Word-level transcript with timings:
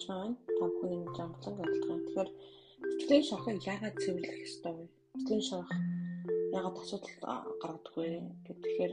байж 0.00 0.08
байгаа. 0.08 0.36
Та 0.58 0.64
бүхний 0.66 1.04
жамтлан 1.16 1.56
гэлтгэн. 1.60 2.00
Тэгэхээр 2.08 2.30
сэтгэлийн 3.00 3.24
шархыг 3.28 3.58
яагаад 3.72 3.96
цэвэрлэх 4.00 4.38
ёстой 4.46 4.72
вэ? 4.72 4.84
Сэтгэлийн 5.20 5.48
шарх 5.48 5.70
яагаад 6.56 6.76
асуудал 6.80 7.14
гаргадаг 7.60 7.94
вэ? 7.96 8.08
Тэгэхээр 8.46 8.92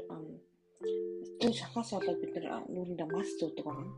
сэтгэлийн 1.28 1.60
шархаас 1.60 1.90
болоод 1.96 2.20
бид 2.22 2.36
нүрэндээ 2.36 3.08
мас 3.08 3.30
зүүдэг 3.40 3.66
байгаа. 3.66 3.92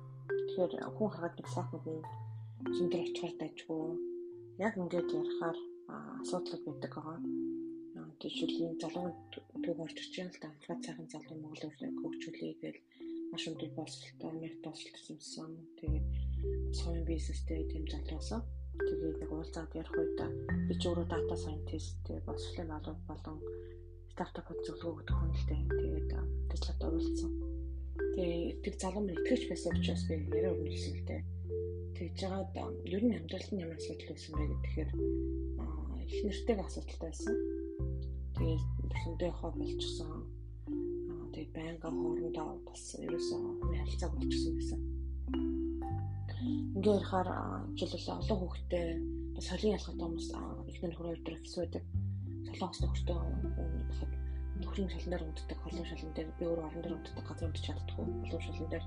Тэгэхээр 0.47 0.73
хүн 0.97 1.09
хараад 1.13 1.35
нэг 1.37 1.47
сайхан 1.49 1.81
хүн 1.81 1.99
зөндөр 2.77 3.01
очихоор 3.05 3.33
дайжгүй. 3.39 3.83
Яг 4.65 4.73
ингээд 4.77 5.09
ярахаар 5.17 5.57
асуудал 6.21 6.61
байдаг 6.65 6.91
байгаа. 6.93 7.19
Тэжүүлийн 8.19 8.75
залуу 8.83 9.15
төг 9.63 9.77
орж 9.79 9.97
ирж 9.97 10.13
байгаа 10.19 10.29
л 10.29 10.41
да. 10.43 10.47
Амхаа 10.51 10.77
цайхан 10.83 11.07
залуу 11.07 11.35
Монгол 11.39 11.71
өрнөг 11.71 11.95
хөгжүүлээ 12.03 12.53
гээл 12.61 12.79
маш 13.31 13.43
өндөр 13.47 13.71
боловсролтой 13.77 14.29
Америк 14.29 14.59
боловсролтой 14.59 15.15
юмсан. 15.15 15.51
Тэгээд 15.79 16.05
соёлын 16.77 17.05
бизнестэй 17.05 17.65
тийм 17.71 17.85
залуусаа. 17.89 18.41
Тэгээд 18.79 19.19
нэг 19.21 19.31
уулзаад 19.31 19.71
ярих 19.75 19.93
үед 19.99 20.19
би 20.67 20.73
ч 20.79 20.83
өөрөө 20.87 21.35
сайентист 21.35 21.99
тэгээд 22.05 22.27
боловсролын 22.27 22.71
малууд 22.71 23.01
болон 23.09 23.37
стартапууд 24.13 24.61
зөвлөгөө 24.65 24.93
өгдөг 24.99 25.15
хүн 25.19 25.31
л 25.35 25.45
дээ. 25.49 25.61
Тэгээд 25.79 26.09
Теслад 26.49 26.81
оролцсон. 26.87 27.31
Тэгээд 28.15 28.57
тэр 28.63 28.75
залуу 28.79 29.03
минь 29.03 29.19
итгэж 29.19 29.41
байсан 29.51 29.75
учраас 29.75 30.03
би 30.07 30.15
яриа 30.31 30.55
өрнөлсөн 30.55 30.95
л 30.95 31.07
дээ. 31.09 31.21
Тэгж 31.95 32.15
жагаад 32.19 32.51
ер 32.87 33.03
нь 33.03 33.17
амьдралд 33.19 33.49
нь 33.51 33.63
ямар 33.63 33.79
асуудал 33.79 34.11
байсан 34.15 34.31
бэ 34.35 34.43
гэхээр 34.63 34.89
их 36.09 36.19
нэртэйг 36.23 36.59
асуудалтай 36.63 37.09
байсан. 37.11 37.35
Тэгээд 38.35 38.63
бүхэндээ 38.91 39.31
хоо 39.35 39.51
болчихсон 39.55 40.39
тэгээд 41.39 41.55
байнга 41.55 41.89
хоорондоо 41.89 42.59
бас 42.67 42.83
ерөөсөө 42.99 43.39
харилцаа 43.71 44.09
болчихсон 44.11 44.53
байсан. 44.59 44.79
Ингээ 46.39 46.95
ярихаар 46.95 47.29
жишээлбэл 47.75 48.15
олон 48.23 48.39
хүүхдээ 48.39 48.87
бас 49.35 49.45
солин 49.51 49.75
ялгаатай 49.75 50.05
хүмүүс 50.07 50.27
ихнэр 50.71 50.95
хөрөө 50.95 51.13
өдөр 51.19 51.35
хэсвэдэг. 51.35 51.83
Солонгос 52.47 52.79
нөхөртэй 52.79 53.17
бахад 53.91 54.11
нөхрийн 54.63 54.91
шалан 54.91 55.11
дээр 55.11 55.27
унтдаг, 55.27 55.59
холын 55.59 55.87
шалан 55.89 56.11
дээр 56.15 56.29
би 56.39 56.43
өөрөө 56.47 56.67
орон 56.67 56.83
дээр 56.83 56.95
унтдаг, 56.95 57.25
газар 57.27 57.47
унтж 57.51 57.63
чаддаггүй. 57.67 58.05
Холын 58.23 58.45
шалан 58.47 58.69
дээр 58.71 58.85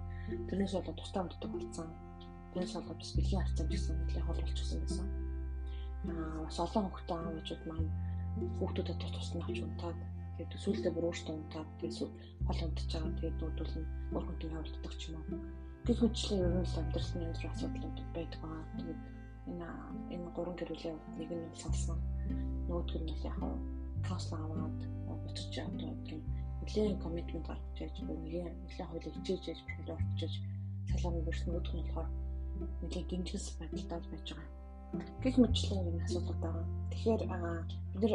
тэрнээс 0.49 0.73
болоод 0.77 0.97
тусдаа 0.97 1.23
унтдаг 1.29 1.51
болсон. 1.53 1.89
Тэрнээс 2.53 2.73
болоод 2.77 3.01
бас 3.01 3.13
бэлгийн 3.17 3.43
харцаа 3.45 3.67
гэсэн 3.69 3.97
нэлээд 4.01 4.27
хол 4.27 4.41
болчихсон 4.41 4.79
байсан. 4.81 5.07
Аа 6.09 6.37
бас 6.49 6.57
олон 6.57 6.85
хүүхдээ 6.89 7.17
аав 7.21 7.37
ээжүүд 7.37 7.63
маань 7.69 7.89
хүүхдүүдэд 8.59 8.99
тус 9.01 9.13
тус 9.13 9.29
нь 9.37 9.45
авч 9.45 9.59
унтаад 9.61 9.99
тэгээд 10.37 10.63
сүүлдээ 10.65 10.93
бүр 10.97 11.09
өөртөө 11.09 11.35
унтаад 11.37 11.69
тэгээд 11.81 11.97
хол 12.49 12.61
унтж 12.65 12.89
байгаа 12.89 13.13
тэгээд 13.21 13.37
дүүдүүл 13.41 13.75
нь 13.77 13.89
өөр 14.17 14.25
хүнтэй 14.25 14.49
явуулдаг 14.57 14.95
ч 14.97 15.03
юм 15.13 15.21
уу. 15.21 15.62
Гэх 15.83 15.99
мэтлээ 15.99 16.39
ер 16.47 16.55
нь 16.63 16.63
л 16.63 16.79
амьдралын 16.79 17.27
янз 17.27 17.39
бүрийн 17.43 17.55
асуудлууд 17.59 17.99
байдаг 18.15 18.41
байгаа. 18.43 18.65
Тэгээд 18.79 19.01
энэ 19.51 19.69
энэ 20.15 20.29
гурван 20.37 20.57
гэрүүлийн 20.59 20.99
нэг 21.19 21.31
нь 21.35 21.59
сонсон. 21.59 21.99
Нөгөөх 22.71 23.03
нь 23.03 23.11
яг 23.27 23.37
каунсел 24.07 24.39
аваад 24.39 24.79
буцаж 25.27 25.55
одоо 25.59 25.91
тийм 26.07 26.23
нэлийн 26.63 27.03
коммитмент 27.03 27.47
гаргаж 27.51 27.77
яаж 27.83 27.97
бүр 28.07 28.19
нэг 28.23 28.35
нэлийн 28.63 28.89
хуулийг 28.89 29.15
хичээж 29.15 29.43
яаж 29.51 29.61
проект 29.67 29.91
орчиж 29.95 30.33
салааны 30.91 31.21
бүрс 31.27 31.43
нөгөөх 31.51 31.75
нь 31.75 31.83
болохоор 31.83 32.09
нэлийн 32.83 33.07
гинжгээс 33.11 33.47
байдалтай 33.59 34.01
байж 34.07 34.29
байгаа. 34.31 34.51
Гэх 35.23 35.37
мэтлээ 35.43 35.81
энэ 35.91 36.05
асуудал 36.07 36.39
байгаа. 36.45 36.67
Тэгэхээр 36.95 37.23
бид 37.91 38.03
нэр 38.03 38.15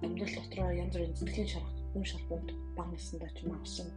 амьдрал 0.00 0.34
дотроо 0.36 0.70
янз 0.82 0.94
бүрийн 0.96 1.18
сэтгэлийн 1.20 1.50
шарах, 1.52 1.76
хүн 1.92 2.04
шархууд 2.08 2.48
баг 2.76 2.88
насндаа 2.88 3.30
ч 3.36 3.38
юм 3.44 3.52
авсан 3.52 3.88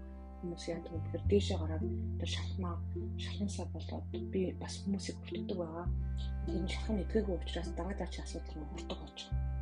хүмүүс 0.45 0.65
яадаг 0.69 0.91
вэ 0.93 0.99
гэхээр 1.01 1.25
дээшээ 1.25 1.57
гараад 1.57 1.83
тэр 2.21 2.29
шалхмаа 2.29 2.75
шалхансаа 3.17 3.67
болоод 3.73 4.05
би 4.29 4.41
бас 4.61 4.73
хүмүүсийг 4.85 5.17
бүртгэдэг 5.19 5.57
байгаа. 5.57 5.87
Тэр 6.45 6.69
шалхан 6.69 7.01
эдгээгүй 7.01 7.35
учраас 7.41 7.69
дараа 7.73 7.95
дараач 7.97 8.15
асуудал 8.21 8.57
нь 8.61 8.69
хурдаг 8.69 8.99
болж 9.01 9.19
байгаа. 9.25 9.55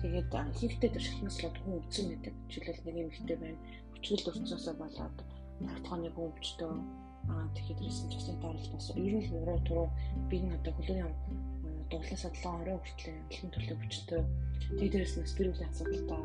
Тэгээд 0.00 0.28
ихэнхдээ 0.54 0.90
тэр 0.94 1.04
шалхнаслаад 1.06 1.56
хүн 1.58 1.76
өвцөн 1.82 2.06
байдаг. 2.10 2.34
Жишээлбэл 2.52 2.86
нэг 2.86 2.96
юм 3.02 3.10
ихтэй 3.10 3.36
байна. 3.42 3.58
Хүчрэл 3.92 4.28
өрцөөсөө 4.30 4.74
болоод 4.78 5.16
хүн 5.58 5.68
өвчтөө 6.30 6.72
аа 7.34 7.46
тэгэхээр 7.54 7.86
ирсэн 7.90 8.08
цусны 8.14 8.34
даралт 8.38 8.70
бас 8.72 8.86
ер 8.94 9.14
нь 9.18 9.34
өрөө 9.34 9.58
туруу 9.66 9.88
би 10.30 10.36
нэг 10.40 10.54
одоо 10.62 10.72
хөлөөний 10.78 11.10
дуглаасаа 11.90 12.32
7 12.32 12.62
орой 12.62 12.78
хүртэл 12.78 13.18
дэлхийн 13.18 13.50
төлөв 13.52 13.78
хүчтэй. 13.82 14.22
Тэгээд 14.78 14.92
дээрэс 14.94 15.14
нь 15.18 15.30
спирүлийн 15.32 15.70
асуудалтай 15.74 16.22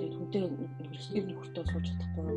тэгээд 0.00 0.16
хүнтэй 0.16 0.42
нэрсгэр 0.48 1.24
нөхөртөө 1.28 1.64
сууж 1.68 1.86
чадахгүй 1.92 2.36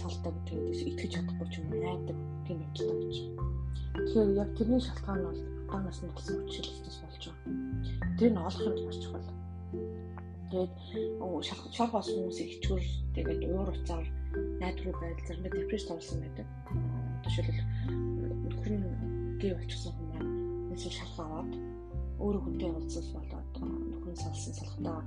салдаг 0.00 0.34
тэгээд 0.48 0.88
итгэж 0.96 1.10
чадахгүй 1.12 1.48
ч 1.52 1.54
юм 1.60 1.68
найдаг 1.76 2.18
тийм 2.48 2.58
болж 2.64 2.78
байна. 2.88 3.52
Тэгэхээр 3.92 4.30
яг 4.40 4.50
тэрний 4.56 4.80
шалтгаан 4.80 5.18
нь 5.20 5.26
бол 5.28 5.40
удаан 5.72 5.84
насны 5.84 6.08
болсон 6.08 6.36
хүчилэлтээс 6.40 6.98
болж 7.04 7.22
байгаа. 7.28 8.16
Тэр 8.16 8.30
нь 8.32 8.40
олох 8.48 8.64
юм 8.64 8.76
маш 8.88 8.98
чухал. 9.00 9.28
Тэгээд 10.48 10.72
шар 11.76 11.90
бас 11.92 12.08
хүмүүсийг 12.08 12.48
хичгүүр 12.52 12.82
тэгээд 13.16 13.40
уур 13.52 13.68
уцаар 13.72 14.06
найдвар 14.60 14.96
байдал 15.00 15.26
заримдаа 15.28 15.52
депресд 15.52 15.88
орсон 15.92 16.18
байдаг. 16.20 16.46
Жишээлбэл 17.24 17.60
нөхөр 18.48 18.72
нь 18.76 18.88
гей 19.40 19.52
болчихсон 19.56 19.92
хүмүүс 19.96 20.80
эсвэл 20.80 20.98
шарх 21.00 21.16
аваад 21.20 21.52
өөрөө 22.20 22.42
хүнтэй 22.44 22.68
уулзсан 22.68 23.04
болоод 23.16 23.52
нөхрийн 23.92 24.18
салсан 24.20 24.52
салхтаа 24.56 25.00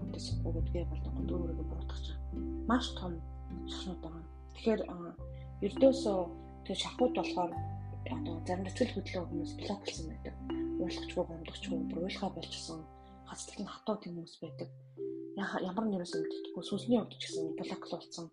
хүнтэй 0.00 0.22
суухгүй 0.22 0.52
гэдгээ 0.56 0.84
болдог 0.90 1.12
өөрөөгөө 1.18 1.66
буруутгах 1.68 2.00
чинь 2.04 2.20
маш 2.68 2.86
том 2.98 3.12
шахнууд 3.68 4.00
байгаа. 4.04 4.24
Тэгэхээр 4.54 4.80
ердөөсөө 5.66 6.18
тэг 6.66 6.76
шахууд 6.82 7.12
болохоор 7.16 7.52
одоо 8.16 8.34
зарим 8.46 8.66
сэтгэл 8.66 8.94
хөдлөө 8.96 9.24
хүмүүс 9.28 9.52
блоклсан 9.60 10.06
байдаг. 10.10 10.34
Уулахчгүй 10.80 11.24
гомдохчгүй 11.28 11.78
бүр 11.90 12.04
уйлхаа 12.06 12.30
болчихсон 12.34 12.80
хацлал 13.28 13.60
нь 13.62 13.72
хатуу 13.72 13.96
тийм 14.00 14.14
хүмүүс 14.16 14.36
байдаг. 14.42 14.68
Ямар 15.68 15.86
нэрээс 15.88 16.14
мэддэггүй 16.16 16.64
сүнсний 16.66 16.98
хувьд 16.98 17.16
ч 17.16 17.22
гэсэн 17.24 17.44
блокл 17.56 17.92
болсон. 17.94 18.26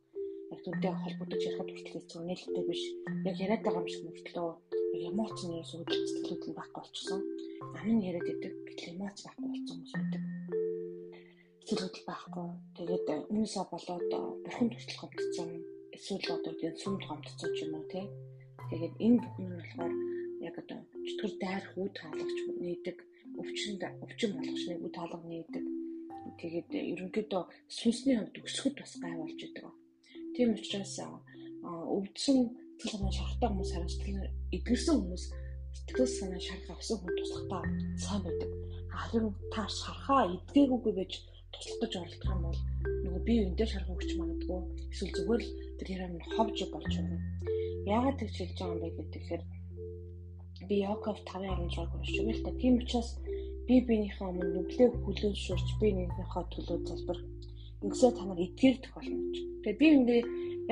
Яг 0.51 0.59
түүнтэй 0.66 0.91
холбогдож 0.91 1.41
ярихад 1.46 1.69
хүртэл 1.69 1.94
хэцүү 1.94 2.19
нээлттэй 2.25 2.63
биш. 2.68 2.84
Яг 3.30 3.36
яриад 3.44 3.63
байгаа 3.63 3.81
юм 3.84 3.90
шиг 3.91 4.03
мөртлөө 4.07 4.50
эмоц 5.07 5.38
нэрээс 5.46 5.72
үүдэл 5.78 6.09
сэтгэлүүд 6.09 6.44
нь 6.50 6.57
байхгүй 6.57 6.81
болчихсон. 6.81 7.22
Амин 7.78 8.00
яриад 8.09 8.28
идэг 8.34 8.53
гэтэл 8.68 8.91
эмоц 8.97 9.18
байхгүй 9.24 9.47
болсон 9.47 9.78
хүмүүс 9.78 9.94
байдаг 9.94 10.69
сэтгэл 11.69 12.02
байхгүй. 12.09 12.50
Тэгээд 12.81 13.06
хүмүүсээ 13.30 13.66
болоод 13.69 14.09
бурхан 14.41 14.69
туршлах 14.74 15.13
гомдсон 15.13 15.50
эсвэл 15.94 16.34
одоо 16.34 16.53
тийм 16.57 16.74
сүмд 16.81 17.03
гомдсон 17.06 17.52
ч 17.53 17.57
юм 17.62 17.78
уу 17.78 17.85
тий. 17.94 18.06
Тэгээд 18.74 18.96
энэ 19.06 19.22
бүхэн 19.22 19.46
нь 19.46 19.57
болохоор 19.62 19.94
яг 20.50 20.56
одоо 20.57 20.80
чөтгөр 21.06 21.34
дайрах 21.38 21.74
үе 21.78 21.90
таалагч 21.94 22.38
нээдэг, 22.57 22.97
өвчнөд 23.38 23.81
өвчин 24.02 24.31
болгочныг 24.34 24.81
үе 24.81 24.91
таалга 24.97 25.22
нээдэг. 25.30 25.66
Тэгээд 26.41 26.69
ерөнхийдөө 26.74 27.44
сүнсний 27.78 28.18
хувьд 28.18 28.41
өсөхөд 28.50 28.75
бас 28.81 28.94
гай 28.97 29.13
болж 29.13 29.38
идэг. 29.38 29.66
Тийм 30.34 30.50
учраас 30.57 30.96
өвдсөн 31.62 32.38
сэтгэл 32.81 32.97
санаа 32.97 33.13
шархтай 33.13 33.50
хүмүүс 33.50 33.72
хариуцлага 33.78 34.25
эдгэрсэн 34.57 34.96
хүмүүс 34.97 35.24
сэтгэл 35.86 36.18
санаа 36.18 36.41
шарх 36.41 36.66
авсан 36.74 36.97
хүн 36.97 37.13
туслахтаа 37.13 37.62
сайн 38.01 38.22
байдаг. 38.25 38.50
Харин 38.90 39.28
та 39.53 39.62
шархаа 39.69 40.22
эдгээгүй 40.34 40.94
байж 40.97 41.13
туслах 41.54 41.80
гэж 41.82 41.94
оролдох 41.98 42.32
юм 42.34 42.42
бол 42.46 42.60
нөгөө 43.04 43.22
бие 43.28 43.40
биендээ 43.44 43.68
шарах 43.70 43.94
өгч 43.94 44.12
магадгүй 44.20 44.60
эсвэл 44.94 45.16
зүгээр 45.18 45.42
л 45.44 45.52
тэр 45.78 45.88
хэрэг 45.90 46.12
нь 46.14 46.28
ховж 46.36 46.58
болж 46.74 46.94
байна. 46.98 47.18
Яагаад 47.96 48.18
тэгж 48.20 48.36
хэлж 48.38 48.58
байгаа 48.60 48.90
юм 48.90 48.96
бэ 48.98 49.04
гэхээр 49.14 49.44
би 50.70 50.76
Яков 50.94 51.18
5:16 51.26 51.96
уншиж 51.96 52.18
байл 52.26 52.42
та. 52.46 52.52
Тийм 52.62 52.74
учраас 52.82 53.10
би 53.68 53.76
биенийхээ 53.88 54.30
өмнө 54.30 54.48
нүглээ 54.56 54.90
хүлээншүрч 55.04 55.68
би 55.82 55.88
нэгнийхээ 55.98 56.46
төлөө 56.54 56.78
залбирх. 56.90 57.24
Ингэсээ 57.84 58.12
та 58.18 58.24
нар 58.25 58.40
эдгэрдэх 58.45 58.92
болно 58.95 59.18
гэж. 59.24 59.38
Тэгээ 59.63 59.80
би 59.81 59.88
үүндээ 59.95 60.22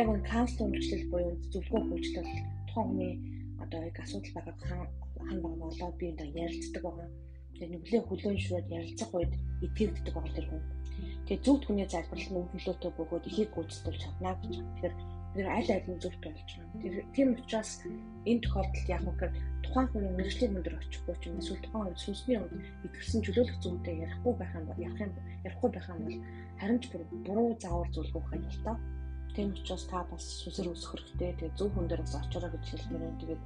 яг 0.02 0.08
нэг 0.14 0.24
каунслинг 0.30 0.74
үйлчлэл 0.76 1.12
буюу 1.12 1.34
зөвлөгөө 1.52 1.94
үйлчлэл 1.96 2.32
тухайн 2.68 2.88
хүний 2.90 3.14
одоо 3.64 3.80
яг 3.90 3.98
асуудал 4.04 4.36
байгаад 4.36 4.60
хан 4.68 4.88
хан 5.28 5.40
болоод 5.42 5.96
би 6.00 6.06
энэ 6.12 6.26
ярилцдаг 6.44 6.84
байгаа 6.84 7.10
нүглээ 7.66 8.02
хүлээншрээд 8.06 8.68
ярилцах 8.70 9.12
үед 9.18 9.34
итгэвддэг 9.66 10.14
байгаа 10.14 10.34
тэр 10.38 10.48
хүн. 10.50 10.64
Тэгээ 11.26 11.44
зөвхт 11.46 11.64
хүний 11.66 11.88
залбирал 11.90 12.30
нь 12.32 12.40
өвлөлтөө 12.40 12.92
бөгөөд 12.98 13.26
ихийг 13.30 13.52
гүйцэтгэж 13.54 13.96
чадна 14.02 14.32
гэж. 14.38 14.54
Тэгэхээр 14.62 14.96
бид 15.34 15.48
аль 15.48 15.72
аль 15.76 15.90
нь 15.90 16.02
зөвхт 16.02 16.22
болж 16.24 16.50
байна. 16.58 16.82
Тэр 16.82 16.94
тийм 17.14 17.28
учраас 17.36 17.72
энэ 18.30 18.42
тохиолдолд 18.46 18.88
яг 18.90 19.04
үгээр 19.06 19.34
тухайн 19.64 19.88
хүний 19.92 20.14
мэрэгжлийн 20.18 20.58
өндөр 20.58 20.76
очихгүй 20.80 21.16
ч 21.20 21.24
юм 21.30 21.38
эсвэл 21.42 21.64
тухайн 21.66 21.86
үед 21.90 22.00
сүнсний 22.02 22.38
үед 22.40 22.54
итгэсэн 22.88 23.22
чөлөөлөх 23.26 23.58
зүйтэй 23.62 23.96
ярихгүй 24.06 24.34
байх 24.38 24.54
юм 24.58 24.66
бол 24.70 24.84
явах 24.88 25.02
юм 25.06 25.14
ярихгүй 25.46 25.70
байх 25.74 25.88
юм 25.92 26.02
бол 26.06 26.18
харин 26.58 26.80
ч 26.82 26.86
буруу 27.28 27.50
заавар 27.62 27.90
зүйлгүй 27.94 28.24
хайлтаа. 28.26 28.78
Тийм 29.36 29.54
учраас 29.54 29.86
та 29.86 30.02
бас 30.10 30.24
сүсэр 30.42 30.74
өсөх 30.74 30.98
хэрэгтэй. 30.98 31.38
Тэгээ 31.38 31.58
зөв 31.60 31.70
хүн 31.76 31.86
дээр 31.86 32.02
бас 32.02 32.16
очороо 32.18 32.50
гэж 32.50 32.66
хэлмээр. 32.74 33.20
Тэгээд 33.22 33.42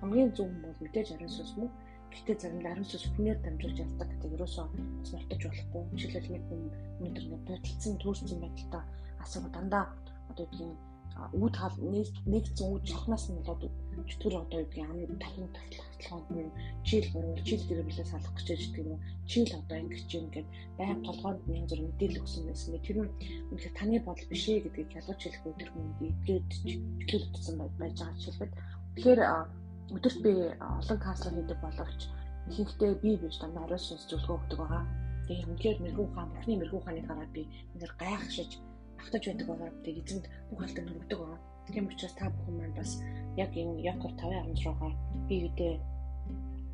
хамгийн 0.00 0.30
зөв 0.32 0.48
хүн 0.48 0.62
бол 0.64 0.80
мэдээж 0.80 1.08
ариун 1.12 1.32
сүнс 1.34 1.52
мөн 1.60 1.70
Гэтэ 2.14 2.32
заримдаа 2.40 2.74
сүнс 2.86 3.04
хүнээр 3.10 3.38
дамжуулж 3.42 3.78
явдаг 3.84 4.08
гэдэг 4.10 4.34
ерөөсөө 4.36 4.66
бас 5.00 5.10
мартаж 5.14 5.40
болохгүй. 5.44 5.82
Жишээлбэл 6.00 6.34
нэг 6.34 6.44
хүн 6.46 6.62
өнөөдөр 7.02 7.24
нэг 7.28 7.42
бодолцсон 7.48 7.94
төрсэн 8.02 8.40
байдалтай 8.42 8.82
асуу 9.24 9.48
дандаа 9.54 9.84
одоо 10.30 10.46
тийм 10.54 10.70
үүд 11.42 11.54
хал 11.60 11.76
нэгцэн 12.32 12.66
үүд 12.74 12.84
шахнаас 12.90 13.24
нь 13.30 13.38
болоод 13.46 13.74
чөтгөр 14.10 14.34
одоо 14.42 14.58
гэдгийг 14.62 14.90
амны 14.90 15.04
талын 15.22 15.50
тогтолцоогонд 15.56 16.42
нь 16.44 16.54
чийл 16.86 17.06
буруу 17.14 17.38
чийл 17.46 17.62
гэрэлээ 17.68 18.06
салах 18.10 18.34
гэж 18.34 18.46
байгаа 18.50 18.82
юм 18.82 18.90
уу? 18.92 19.00
Чийл 19.30 19.52
одоо 19.60 19.78
ингэж 19.82 20.10
юм 20.18 20.26
гээд 20.34 20.48
байнга 20.78 21.06
толгойд 21.06 21.38
янз 21.58 21.70
бүр 21.70 21.82
мэдээлэл 21.86 22.22
өгсөн 22.22 22.42
байсан 22.50 22.70
гэ 22.74 22.80
тэр 22.86 22.98
нь 22.98 23.12
үнэхээр 23.50 23.78
таны 23.78 23.96
бодол 24.06 24.30
биш 24.30 24.44
ээ 24.50 24.62
гэдгийг 24.64 24.90
ялгаж 24.98 25.20
хэлэх 25.22 25.48
өдөр 25.50 25.70
хүн 25.70 25.86
идгээд 26.08 26.48
чөлөөлөгдсөн 27.08 27.56
байж 27.80 27.94
байгаа 27.98 28.18
жишээлбэл. 28.18 28.58
Тэгэхээр 28.94 29.20
өдөрт 29.92 30.18
би 30.24 30.32
олон 30.78 30.98
каунселинг 31.04 31.36
хийдэг 31.36 31.60
боловч 31.60 32.00
ихэнхдээ 32.50 32.92
би 33.02 33.10
биш 33.20 33.36
дандаа 33.40 33.64
ариун 33.64 33.82
сүнс 33.84 34.04
зөвлөгөө 34.08 34.36
өгдөг 34.38 34.58
байгаа. 34.60 34.84
Тэгээ 35.26 35.48
үнэхээр 35.48 35.78
мэрэгүү 35.80 36.06
хаан 36.12 36.28
бурхны 36.32 36.54
мэрэгүү 36.56 36.80
хааны 36.84 37.02
гараад 37.08 37.32
би 37.36 37.42
үнээр 37.74 37.92
гайхшиж 38.00 38.50
автаж 39.00 39.22
байдаг 39.26 39.46
байгаа. 39.48 39.70
Тэгээ 39.84 40.02
эзэнд 40.04 40.24
бүх 40.48 40.60
алдан 40.64 40.86
хөргөдөг 40.88 41.18
байгаа. 41.20 41.40
Тийм 41.72 41.86
учраас 41.88 42.14
та 42.16 42.28
бүхэн 42.28 42.56
маань 42.58 42.76
бас 42.76 42.90
яг 43.36 43.52
энэ 43.60 43.82
Яков 43.92 44.12
5:16 44.20 44.64
руугаар 44.64 44.94
би 45.28 45.36
үдээ 45.48 45.74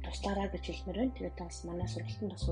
туслаараа 0.04 0.48
гэж 0.50 0.64
хэлмээр 0.66 0.98
байна. 0.98 1.16
Тэгээд 1.16 1.36
бас 1.40 1.58
манай 1.64 1.88
сургалтанд 1.88 2.32
бас 2.34 2.44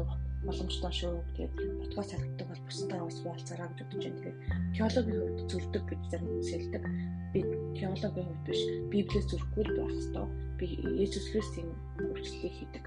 боломжтой 0.46 0.92
шүү. 0.92 1.14
Тэгээд 1.34 1.54
подкаст 1.80 2.12
харагддаг 2.12 2.48
бол 2.48 2.62
бусдаа 2.66 3.00
бас 3.04 3.18
хуваалцаараа 3.20 3.68
гэж 3.68 3.80
бодож 3.80 4.04
байна. 4.04 4.20
Тэгээд 4.22 4.38
теологийн 4.76 5.20
хувьд 5.22 5.50
зөвлөдөг 5.50 5.84
гэж 5.88 6.00
зарим 6.10 6.28
хүмүүс 6.28 6.50
хэлдэг. 6.52 6.84
Би 7.32 7.40
теологийн 7.78 8.28
хувьд 8.28 8.44
биш, 8.46 8.62
Библиэс 8.92 9.26
зүрхгүй 9.28 9.64
л 9.64 9.76
байх 9.78 9.94
ёстой. 9.98 10.26
Би 10.58 10.66
Есүс 11.04 11.26
Христийн 11.32 11.70
үйлчлэлийг 11.98 12.54
хийдэг. 12.56 12.84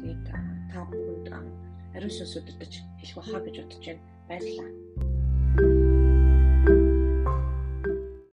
Тэгээд 0.00 0.22
та 0.70 0.80
бүхэнд 0.90 1.28
ариун 1.94 2.12
сүнс 2.14 2.38
өдөртөж 2.38 2.72
хэлэх 3.00 3.16
байхаа 3.18 3.40
гэж 3.46 3.56
бодож 3.60 3.84
байна. 3.86 4.02
Баярлалаа. 4.28 5.19